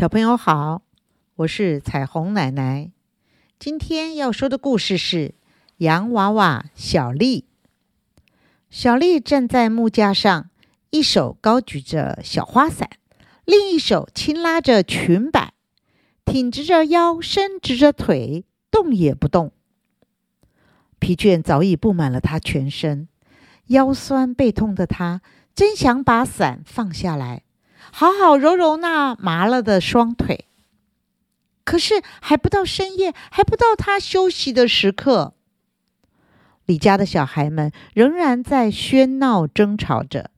[0.00, 0.80] 小朋友好，
[1.36, 2.90] 我是彩虹奶奶。
[3.58, 5.28] 今天要说的故事是
[5.76, 7.44] 《洋娃娃小丽》。
[8.70, 10.48] 小丽站在木架上，
[10.88, 12.88] 一手高举着小花伞，
[13.44, 15.52] 另一手轻拉着裙摆，
[16.24, 19.52] 挺直着腰，伸直着腿，动也不动。
[20.98, 23.06] 疲倦早已布满了她全身，
[23.66, 25.20] 腰酸背痛的她
[25.54, 27.42] 真想把伞放下来。
[27.92, 30.46] 好好揉揉那麻了的双腿。
[31.64, 35.34] 可是还不到深夜，还不到他休息的时刻，
[36.66, 40.30] 李家的小孩们仍然在喧闹争吵着。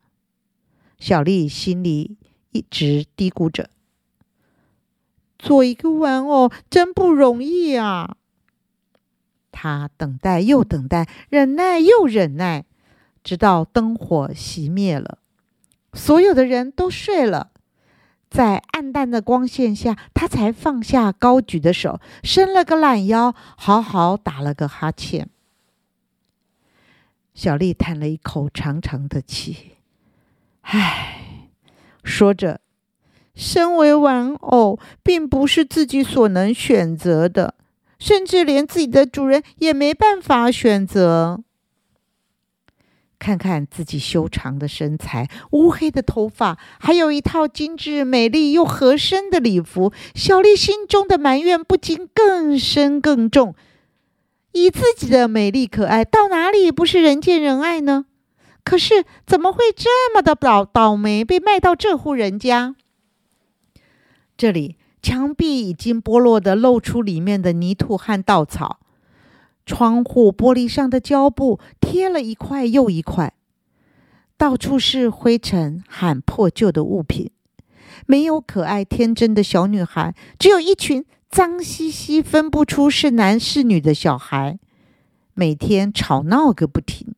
[0.99, 2.19] 小丽心里
[2.51, 3.71] 一直嘀咕着
[5.39, 8.17] ：“做一个玩偶真不容易啊！”
[9.51, 12.67] 她等待又等待，忍耐又忍耐，
[13.25, 15.19] 直到灯火熄灭了。
[15.95, 17.52] 所有的人都睡了，
[18.33, 25.29] 在暗淡的光线下，他才放下高举的手，伸了个懒腰，好好打了个哈欠。
[27.34, 29.73] 小丽叹了一口长长的气，
[30.62, 31.48] 唉，
[32.03, 32.61] 说着
[33.37, 37.55] ：“身为玩偶，并不是自己所能选择的，
[37.99, 41.45] 甚至连自己的主人也没办法选择。”
[43.23, 53.55] 看看自己修长的身材、乌黑的头发，还有一套精致、美丽又合身的礼服，小丽心中的埋怨不禁更深更重。
[54.50, 58.06] 以自己的美丽可爱，到哪里不是人见人爱呢？
[58.65, 62.75] 可是怎么会这么的倒倒霉，被卖到这户人家？
[64.37, 68.81] 这里墙壁已经剥落的，露出里面的泥土和稻草。
[69.65, 71.61] 窗户玻璃上的胶布
[71.93, 73.35] 贴了一块又一块，
[74.39, 77.31] 到处是灰尘和破旧的物品。
[78.07, 84.59] 没有可爱天真的小女孩，只有一群脏兮兮、分不出是男是女的小孩，
[85.34, 87.15] 每天吵闹个不停。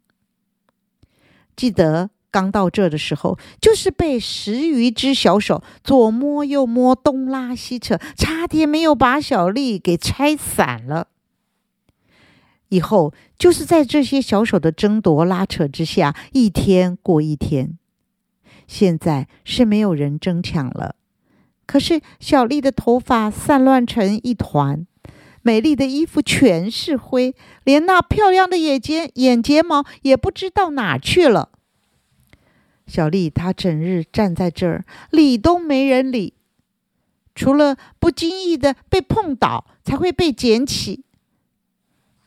[1.55, 11.07] 记得刚到这的时候，就是被十余只小手左摸右摸、东拉西扯，差点没有把小丽给拆散了。
[12.69, 17.79] 以后就是在这些小手的争夺拉扯之下，一天过一天。
[18.67, 20.97] 现在是没有人争抢了，
[21.67, 24.87] 可是小丽的头发散乱成一团，
[25.43, 31.51] 美丽的衣服全是灰，连那漂亮的眼睫眼睫毛也不知道哪去了。
[32.87, 36.33] 小丽她整日站在这儿，理都没人理，
[37.35, 41.05] 除了不经意的被碰倒，才会被捡起。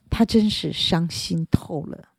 [0.10, 2.10] 他真是伤心透了。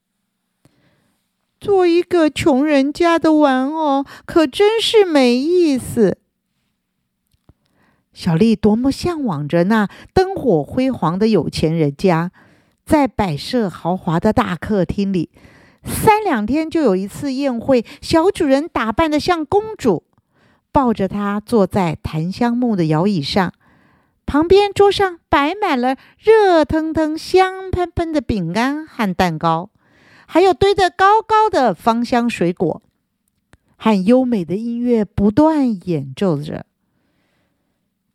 [1.61, 6.19] 做一个穷人家的玩偶，可真是没意思。
[8.13, 12.33] 小丽多么向往着那灯火辉煌的有钱人家，
[12.85, 15.31] 在摆设豪华的大客厅里，
[15.85, 20.05] 三两天就有一次宴会，小主人打扮的像公主，
[20.71, 23.53] 抱着她坐在檀香木的摇椅上。
[24.29, 29.71] 旁边桌上摆满了热腾腾、香喷喷的饼干和蛋糕，
[30.27, 32.83] 还有堆得高高的芳香水果，
[33.79, 36.67] 和优美的音乐不断演奏着。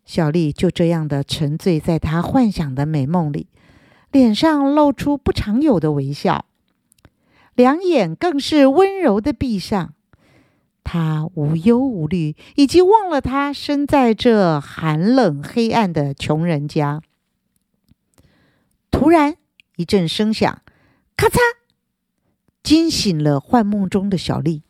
[0.06, 3.48] 小丽就这样的沉醉在她幻想的美梦里，
[4.12, 6.46] 脸上露出不常有的微笑，
[7.56, 9.96] 两眼更是温柔的闭上。
[10.84, 17.02] 他无忧无虑，已经忘了他身在这寒冷黑暗的穷人家。
[18.92, 19.38] 突然
[19.78, 20.62] 一阵声响，
[21.18, 21.40] 咔嚓，
[22.62, 24.64] 惊醒了幻梦中的小丽。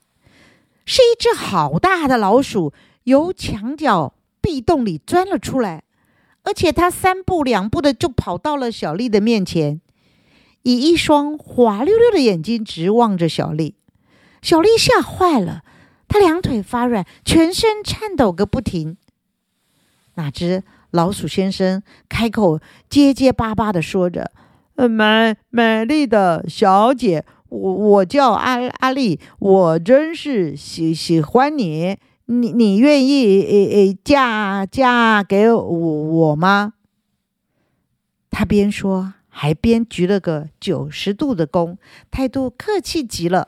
[0.85, 2.73] 是一只好大的老鼠
[3.03, 5.83] 由墙角壁洞里钻了出来，
[6.43, 9.81] 而且它三步两步的就跑到了小丽的面前，
[10.61, 13.75] 以一双滑溜溜的眼睛直望着小丽。
[14.41, 15.63] 小丽吓坏了。
[16.13, 18.97] 他两腿发软，全身颤抖个不停。
[20.13, 24.31] 哪知老鼠先生开口结结巴巴的说着
[24.77, 36.73] ：“美美丽的小姐，我我叫阿阿丽，我真是喜喜欢你，你你愿意诶诶嫁嫁给我我吗？”
[38.29, 41.77] 他边说还边鞠了个九十度的躬，
[42.11, 43.47] 态度客气极了。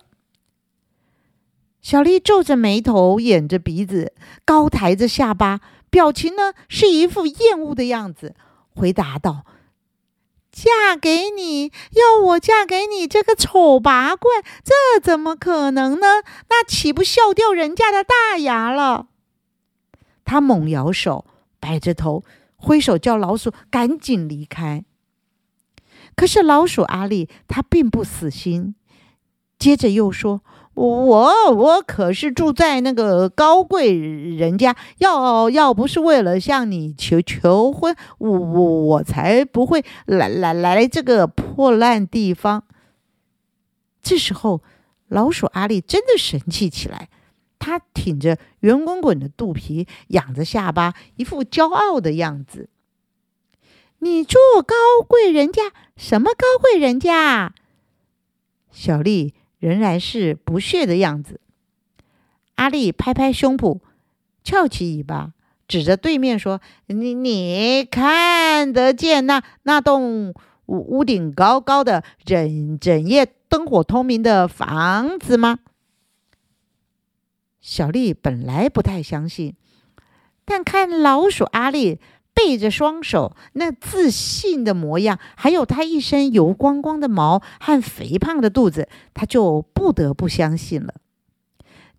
[1.85, 4.11] 小丽皱着眉头，掩着鼻子，
[4.43, 5.61] 高抬着下巴，
[5.91, 8.33] 表情呢是一副厌恶的样子，
[8.73, 9.45] 回答道
[10.51, 14.31] ：“嫁给你，要我嫁给你这个丑八怪，
[14.63, 16.23] 这怎么可能呢？
[16.49, 19.09] 那岂不笑掉人家的大牙了？”
[20.25, 21.23] 他猛摇手，
[21.59, 22.23] 摆着头，
[22.55, 24.83] 挥手叫老鼠赶紧离开。
[26.15, 28.73] 可是老鼠阿力他并不死心，
[29.59, 30.41] 接着又说
[30.75, 42.65] ：“我我可是住在那个高贵人家，要要不是为了向你求求婚，我我我才不会来来来这个破烂地方。”
[44.03, 44.61] 这时候，
[45.07, 47.09] 老鼠阿力真的神气起来，
[47.57, 52.69] 他挺着圆滚滚的肚皮，仰着下巴，一副骄傲的样子。
[53.99, 54.37] 你住
[54.67, 54.75] 高
[55.07, 55.71] 贵人家？
[55.95, 57.53] 什么高贵人家？
[58.69, 59.33] 小丽
[59.65, 61.39] 仍然是不屑的样子。
[62.53, 63.79] 阿丽拍拍胸脯，
[64.43, 65.33] 翘起尾巴，
[65.67, 70.35] 指着对面说：“你你看得见那那栋
[70.67, 75.57] 屋屋顶高高的、整整夜灯火通明的房子吗？”
[77.59, 79.55] 小丽本来不太相信，
[80.45, 81.99] 但看老鼠阿丽。
[82.35, 90.95] 背着双手，那自信的模样，还有他一身油光光的毛和肥胖的肚子，他就不得不相信了。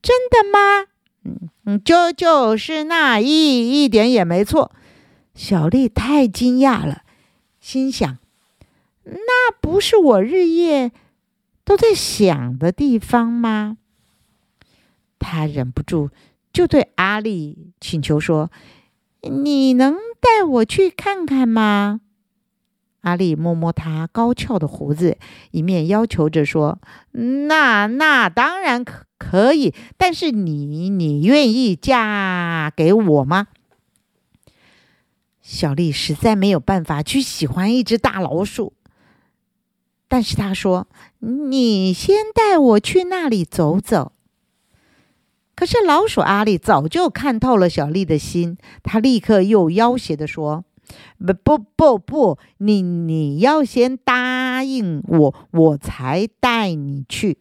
[0.03, 0.87] 真的吗？
[1.25, 4.71] 嗯嗯，就就是那一一点也没错。
[5.35, 7.03] 小丽太惊讶了，
[7.59, 8.19] 心想：
[9.05, 10.93] 那不是我日夜
[11.65, 13.79] 都在想的地方吗？
[15.19, 16.11] 他忍不住
[16.53, 18.51] 就对阿丽请求说
[19.29, 22.01] ：“你能？”带我去看看吗？
[23.03, 25.19] 阿丽摸摸他高翘的胡子，
[25.53, 26.81] 一面要求着说
[27.47, 33.47] ：“那那当然可可以，但是你你愿意嫁给我吗？”
[35.41, 38.73] 小丽实在没有办法去喜欢一只大老鼠，
[40.09, 40.89] 但是她说
[41.21, 44.13] ：“你先带我去那里走走。”
[45.57, 50.65] 可是老鼠阿力早就看透了小丽的心，他立刻又要挟的说
[51.19, 57.39] ：“不不不不，你你要先答应我，我才带你去。”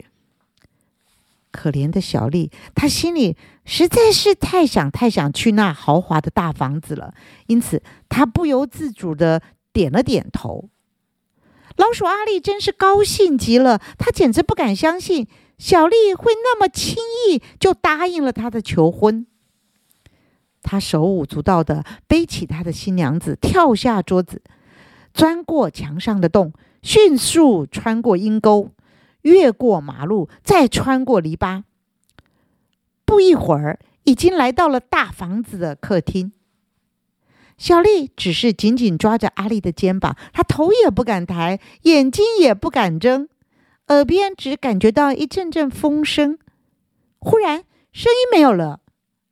[1.51, 3.35] 可怜的小丽，她心里
[3.65, 7.13] 实在是太想太想去那豪华的大房子了，
[7.47, 9.41] 因此她不由自主的
[9.73, 10.69] 点了点头。
[11.75, 15.27] 老鼠阿力真是高兴极了，他简直不敢相信。
[15.57, 16.97] 小丽会那么轻
[17.27, 19.25] 易就答应了他的求婚？
[20.61, 24.41] 他手舞足蹈的背起他的新娘子，跳下桌子，
[25.13, 28.71] 钻过墙上的洞，迅速穿过阴沟，
[29.21, 31.63] 越过马路，再穿过篱笆。
[33.05, 36.33] 不一会儿，已经来到了大房子的客厅。
[37.57, 43.29] 小丽只是紧紧抓着阿丽的肩膀，她头也不敢抬，眼睛也不敢睁。
[43.87, 46.39] 耳边只感觉到一阵阵风声，
[47.19, 48.81] 忽然声音没有了。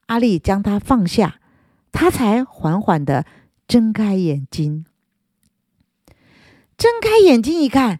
[0.07, 1.39] 阿丽将它放下，
[1.91, 3.25] 他才缓缓的
[3.67, 4.85] 睁开眼睛。
[6.77, 7.99] 睁开眼睛一看，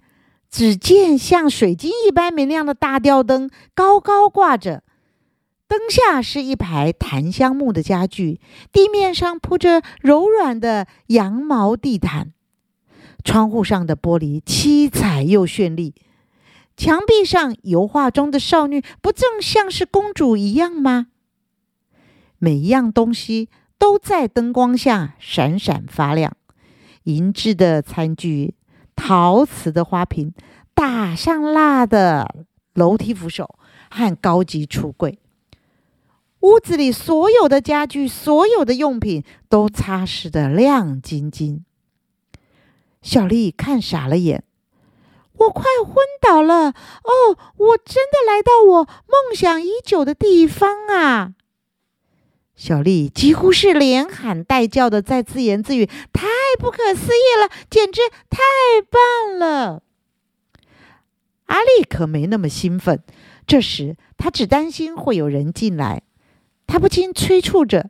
[0.51, 4.83] 只见像水晶一般明亮的大吊灯高高挂着，
[5.67, 8.39] 灯下是一排檀香木的家具，
[8.71, 12.33] 地面上铺着柔软的羊毛地毯，
[13.23, 15.95] 窗户上的玻璃七彩又绚丽。
[16.75, 21.07] 墙壁上油画中的少女，不正像是公主一样吗？
[22.39, 26.35] 每一样东西都在灯光下闪闪发亮，
[27.03, 28.55] 银质的餐具、
[28.95, 30.33] 陶瓷的花瓶、
[30.73, 33.57] 打上蜡的楼梯扶手
[33.89, 35.19] 和高级橱柜。
[36.41, 41.63] 屋子里所有的家具、所有的用品都擦拭的亮晶晶。
[43.01, 44.43] 小丽看傻了眼。
[45.43, 46.69] 我快昏倒了！
[46.69, 51.33] 哦，我真的来到我梦想已久的地方啊！
[52.55, 56.27] 小丽几乎是连喊带叫的在自言自语：“太
[56.59, 58.39] 不可思议了，简直太
[58.89, 59.81] 棒了！”
[61.47, 63.03] 阿丽可没那么兴奋。
[63.45, 66.03] 这时，她只担心会有人进来，
[66.67, 67.89] 她不禁催促着：“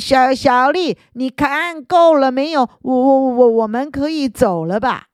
[0.00, 2.68] 小小丽，你看够了没有？
[2.82, 5.08] 我我我，我们可以走了吧？”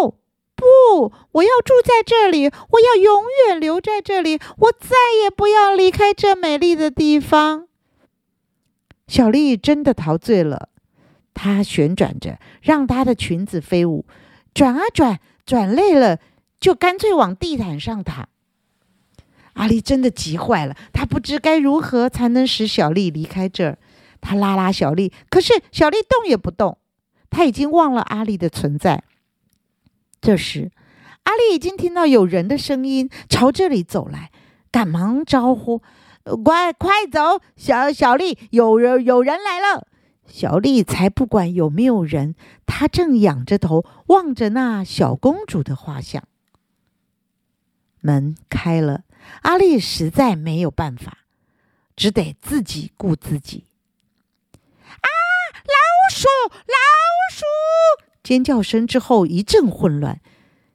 [0.00, 0.14] 哦，
[0.54, 1.12] 不！
[1.32, 7.68] 我要住在这里，我要永远留在这里，我再也不要离开这美丽的地方。
[9.06, 10.68] 小丽真的陶醉了，
[11.32, 14.04] 她旋转着，让她的裙子飞舞，
[14.52, 16.18] 转啊转，转累了
[16.58, 18.28] 就干脆往地毯上躺。
[19.54, 23.78] 阿丽真的急坏了，她不知该如何才能使小丽离开这儿。
[24.20, 26.78] 她拉拉小丽，可是小丽动也不动，
[27.30, 29.04] 她已经忘了阿丽的存在。
[30.20, 30.70] 这时，
[31.24, 34.30] 阿丽已经听到有人的声音朝这里走来，
[34.70, 35.82] 赶忙招呼
[36.44, 39.86] ：“快快走，小小丽，有人有人来了。
[40.26, 42.34] 小丽才不管有没有人，
[42.66, 46.22] 她正仰着头望着那小公主的画像。
[48.00, 49.04] 门开了，
[49.42, 51.18] 阿丽实在没有办法，
[51.96, 53.64] 只得自己顾自己。
[54.52, 55.08] 啊！
[55.64, 56.76] 老鼠，老
[57.32, 57.44] 鼠！
[58.28, 60.20] 尖叫声之后一阵混乱。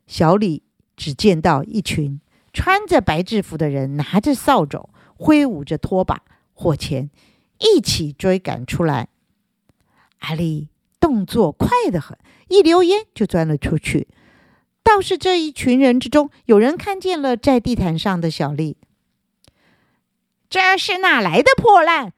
[0.07, 0.63] 小李
[0.97, 2.19] 只见到一群
[2.51, 6.23] 穿着白制服的人，拿着扫帚，挥舞着拖把、
[6.55, 7.11] 火钳，
[7.59, 9.09] 一起追赶出来。
[10.21, 10.69] 阿丽
[10.99, 12.17] 动作快得很，
[12.47, 14.07] 一溜烟就钻了出去。
[14.81, 18.77] 倒是这一群人之中，有人看见了在地毯上的小丽。
[20.49, 22.13] 这是哪来的破烂？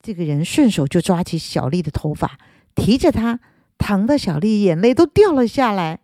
[0.00, 2.38] 这个人顺手就抓起小丽的头发，
[2.76, 3.40] 提着她，
[3.80, 5.98] 疼得小丽眼泪都掉了下来。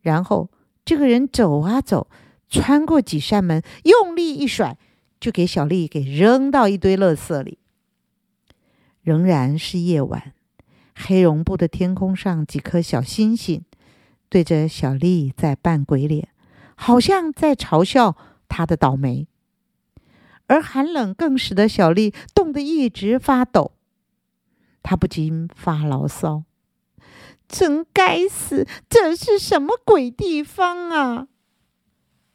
[0.00, 0.50] 然后
[0.84, 2.08] 这个人走啊走，
[2.48, 4.76] 穿过几扇门，用力一甩，
[5.20, 7.58] 就给小丽给扔到一堆垃圾里。
[9.02, 10.32] 仍然是夜晚。
[10.96, 13.62] 黑绒布的天空上，几颗小星星
[14.28, 16.30] 对着小丽在扮鬼脸，
[16.74, 18.16] 好像在嘲笑
[18.48, 19.28] 她的倒霉。
[20.46, 23.72] 而寒冷更使得小丽冻得一直发抖。
[24.82, 26.44] 她不禁发牢骚
[27.48, 31.28] ：“真该死，这是什么鬼地方啊！”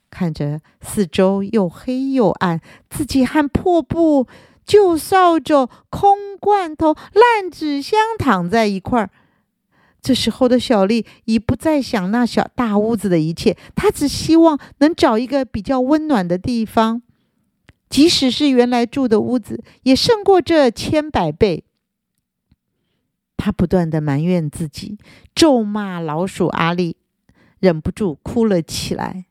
[0.09, 4.27] 看着四周又黑又暗，自己和破布。
[4.63, 9.09] 旧扫帚、空罐头、烂纸箱躺在一块儿。
[10.01, 17.01] 这时候的小丽已不再想那小大屋子的一切，她只希望能找一个比较温暖的地方，
[17.89, 21.65] 即使是原来住的屋子，也胜过这千百倍。
[23.43, 24.99] 他不断的埋怨自己，
[25.33, 26.95] 咒骂老鼠阿丽，
[27.59, 29.25] 忍不住哭了起来。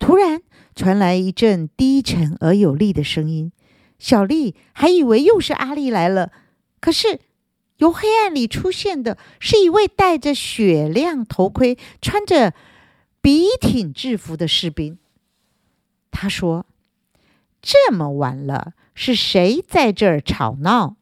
[0.00, 0.42] 突然
[0.74, 3.52] 传来一阵低沉而有力的声音。
[4.00, 6.32] 小丽还以为又是阿丽来了，
[6.80, 7.20] 可是
[7.76, 12.52] 由黑暗里出现的是一位戴着雪亮头盔、穿着
[13.20, 14.98] 笔挺制服的士兵。
[16.10, 16.66] 他说
[17.62, 20.96] ：“这么晚了，是谁在这儿吵闹？”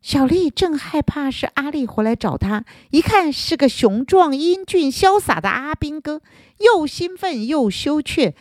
[0.00, 6.22] 小丽正害怕是阿丽回来找她，一看是个雄壮、英俊、潇洒的阿兵哥，
[6.58, 8.34] 又兴奋又羞怯。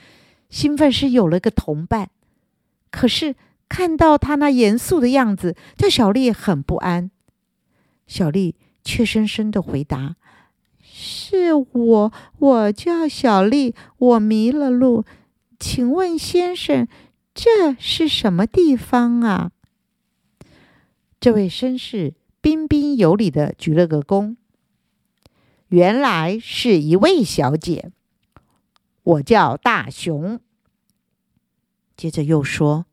[0.49, 2.09] 兴奋是有了个同伴。
[2.89, 3.35] 可是
[3.67, 7.11] 看到他那严肃的样子，叫小丽很不安。
[8.05, 10.15] 小丽怯生生的回答
[10.81, 15.03] ：“是我，我叫小丽，我迷了路，
[15.59, 16.87] 请问先生，
[17.33, 19.51] 这是什么地方啊？”
[21.19, 24.35] 这位绅士彬彬有礼的鞠了个躬。
[25.69, 27.91] 原来是一位小姐，
[29.03, 30.39] 我叫大熊。
[31.95, 32.85] 接着又说：“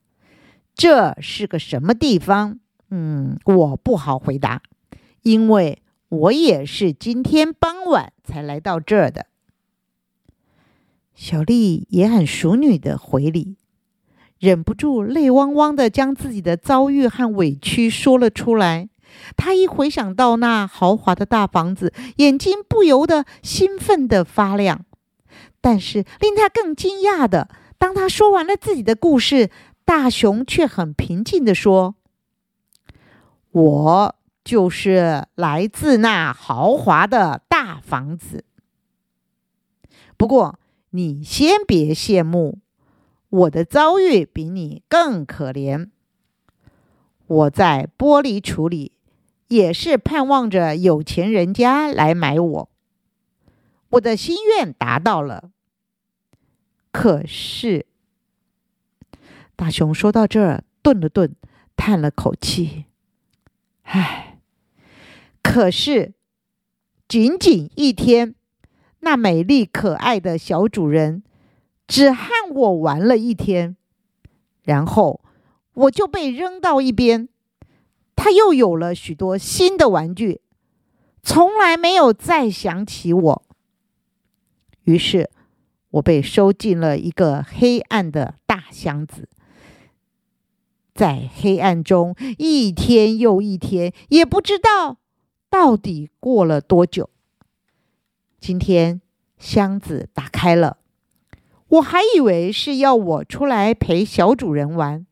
[0.74, 2.58] 这是个什么地方？
[2.90, 4.62] 嗯，我不好回答，
[5.22, 9.26] 因为我也是今天傍晚才来到这儿的。”
[11.14, 13.56] 小丽也很淑女的回礼，
[14.44, 18.90] 忍不住泪汪汪的将自己的遭遇和委屈说了出来。
[19.38, 24.84] 他一回想到那豪华的大房子，眼睛不由得兴奋的发亮。
[25.62, 27.48] 但是令他更惊讶的。
[27.78, 29.48] 当他说完了自己的故事，
[29.86, 31.94] 大熊却很平静的说
[33.50, 38.44] ：“我就是来自那豪华的大房子。
[40.18, 40.58] 不过
[40.90, 42.58] 你先别羡慕，
[43.34, 45.90] 我的遭遇比你更可怜。
[47.26, 48.92] 我在玻璃橱里，
[49.48, 52.70] 也是盼望着有钱人家来买我。
[53.90, 55.50] 我的心愿达到了。”
[56.92, 57.86] 可是，
[59.56, 61.34] 大熊说到这儿，顿了顿，
[61.74, 62.84] 叹了口气
[63.82, 64.38] ：“唉，
[65.42, 66.14] 可是，
[67.08, 68.36] 仅仅一天，
[69.00, 71.23] 那美丽可爱的小主人
[71.86, 73.76] 只和我玩了一天，
[74.62, 75.20] 然后
[75.74, 77.28] 我就被扔到一边，
[78.16, 80.40] 他又有了许多新的玩具，
[81.22, 83.42] 从来没有再想起我。
[84.84, 85.30] 于是。”
[85.94, 89.28] 我被收进了一个黑暗的大箱子，
[90.92, 94.98] 在黑暗中一天又一天，也不知道
[95.48, 97.10] 到底过了多久。
[98.40, 99.00] 今天
[99.38, 100.78] 箱子打开了，
[101.74, 105.06] 我还以为是要我出来陪小主人玩，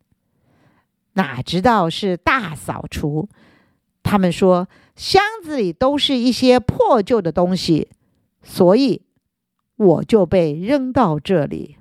[1.15, 3.29] 哪知道是大扫除。
[4.03, 7.89] 他们说箱子里都是一些破旧的东西，
[8.43, 9.03] 所以。
[9.77, 11.77] 我就被扔到这里。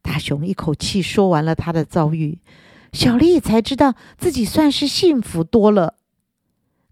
[0.00, 2.40] 大熊一口气说完了他的遭遇，
[2.92, 5.94] 小丽才知道自己算是幸福多了。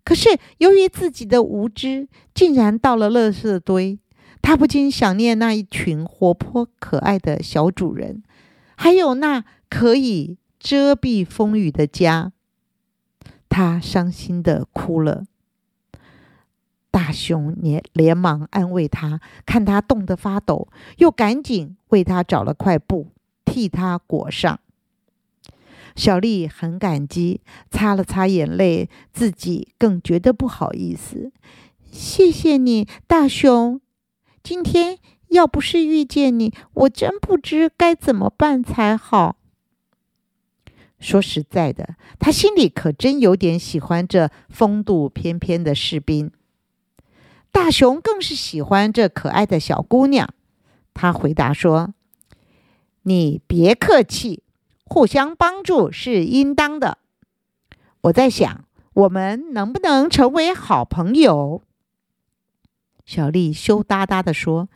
[0.04, 3.98] 可是由于自己的无知，竟然到了垃圾堆，
[4.42, 8.22] 他不禁想念那一群活泼可爱的小主人，
[8.76, 12.32] 还有那可以遮蔽风雨的家。
[13.48, 15.24] 他伤心的哭了。
[16.90, 20.68] 大熊连连忙安慰他，看他冻得发抖，
[20.98, 23.12] 又赶紧为他找了块布
[23.44, 24.58] 替他裹上。
[25.94, 31.32] 小丽很感激，擦了擦眼泪，自己更觉得不好意思。
[31.90, 33.80] 谢谢你，大熊。
[34.42, 39.36] 今天要不是遇见你，我真不知该怎么办才好。
[40.98, 46.30] 说实在的，他心里可真有点喜欢这风度翩翩的士兵。
[47.52, 50.28] 大熊更是喜欢这可爱的小姑娘。
[50.92, 51.94] 他回答说
[53.04, 54.42] ：“你别客气，
[54.84, 56.98] 互相帮助是应当的。
[58.02, 61.62] 我在想，我们能不能成为好朋友？”
[63.10, 64.68] 小丽羞答答的说：“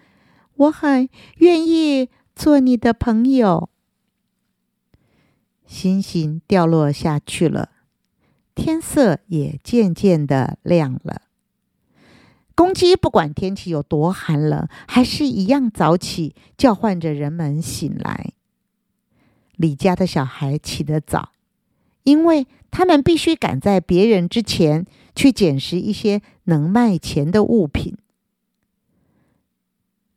[0.59, 3.71] 我很愿意做你的朋友。”
[5.65, 7.71] 星星掉落下去了，
[8.57, 11.23] 天色也渐渐的亮了。
[12.57, 18.33] 公鸡不管天气有多寒冷，还是一样早起，叫唤着人们醒来。
[19.55, 21.31] 李家的小孩起得早，
[22.03, 27.97] 因为他们必须赶在别人之前去捡拾一些能卖钱的物品。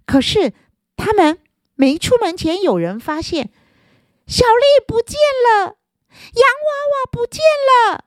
[0.08, 0.54] 可是
[0.96, 1.38] 他们
[1.76, 3.52] 没出门前，有人发现
[4.26, 5.76] 小丽不见了，
[6.10, 8.06] 洋娃娃不见了。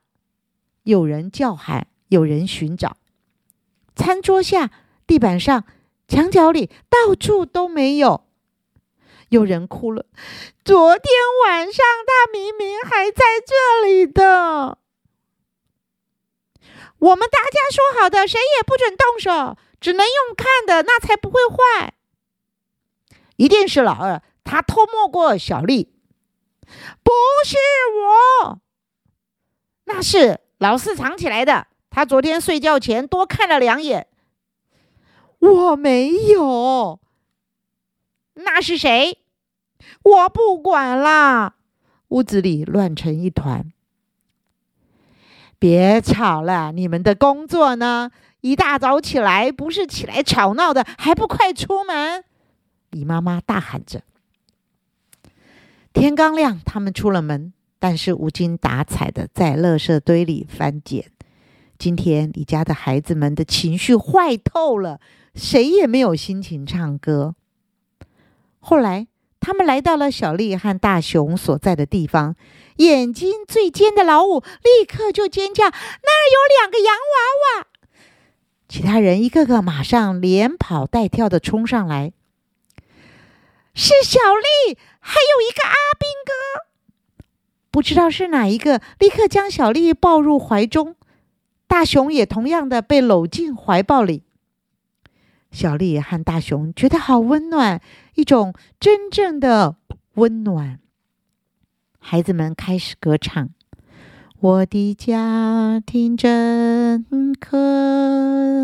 [0.83, 2.97] 有人叫喊，有人寻找。
[3.95, 4.71] 餐桌下、
[5.07, 5.65] 地板上、
[6.09, 8.27] 墙角里，到处都没有。
[9.29, 10.07] 有人哭了。
[10.65, 11.13] 昨天
[11.45, 14.79] 晚上，他明明还在这里的。
[16.99, 21.95] 我们大家说好的，谁也不准动手，只能用看的，那才不会坏。
[23.37, 25.93] 一定是老二，他偷摸过小丽。
[27.03, 27.11] 不
[27.45, 27.57] 是
[28.47, 28.61] 我，
[29.85, 31.67] 那是老四藏起来的。
[31.89, 34.07] 他昨天睡觉前多看了两眼。
[35.39, 37.01] 我没有。
[38.35, 39.19] 那是谁？
[40.03, 41.57] 我不管啦。
[42.09, 43.73] 屋子里乱成一团。
[45.59, 48.11] 别吵了，你们的工作呢？
[48.41, 52.25] 一大早起来不是起来吵闹的，还不快出门！
[52.91, 54.03] 李妈妈大喊着。
[55.93, 61.11] 天刚亮，他们出了门，但是无精打采的在垃圾堆里翻捡。
[61.79, 65.01] 今天李家的孩子们的情绪坏透了，
[65.35, 67.35] 谁也没有心情唱歌。
[68.59, 69.07] 后来，
[69.41, 72.37] 他们来到了小丽和大熊所在的地方，
[72.77, 77.67] 眼睛最尖的老五立刻就尖叫：“那儿有两个洋娃娃！”
[78.71, 82.13] 其他人一个个马上连跑带跳的冲上来，
[83.75, 87.27] 是小丽，还有一个阿兵哥，
[87.73, 90.95] 不知道是哪一个，立刻将小丽抱入怀中。
[91.67, 94.23] 大熊也同样的被搂进怀抱里。
[95.51, 97.81] 小丽和大熊觉得好温暖，
[98.15, 99.75] 一种真正的
[100.15, 100.79] 温暖。
[101.99, 103.51] 孩子们开始歌唱
[104.39, 106.17] ：“我的家庭
[106.99, 107.57] 真可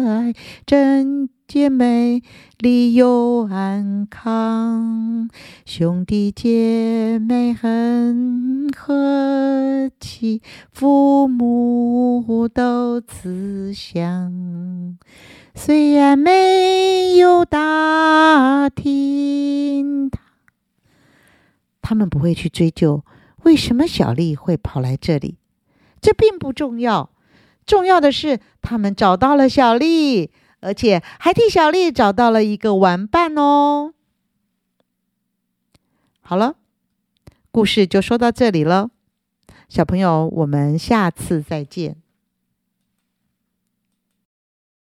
[0.08, 0.34] 爱，
[0.66, 2.24] 真。”姐妹
[2.58, 5.30] 里又安康，
[5.64, 14.98] 兄弟姐妹很和气，父母都慈祥。
[15.54, 20.10] 虽然没有打听，
[21.80, 23.04] 他们不会去追究
[23.44, 25.36] 为什么小丽会跑来这里，
[26.00, 27.10] 这并不重要。
[27.66, 30.30] 重要的是，他们找到了小丽。
[30.60, 33.92] 而且还替小丽找到了一个玩伴哦。
[36.20, 36.56] 好了，
[37.52, 38.90] 故事就说到这里了，
[39.68, 41.96] 小朋友，我们下次再见。